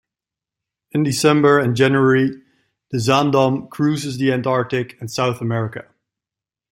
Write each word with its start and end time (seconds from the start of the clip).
In 0.93 1.03
December 1.03 1.59
and 1.59 1.75
January, 1.75 2.31
the 2.89 2.97
Zaandam 2.97 3.69
cruises 3.69 4.17
the 4.17 4.33
Antarctic 4.33 4.99
and 4.99 5.11
South 5.11 5.41
America. 5.41 5.89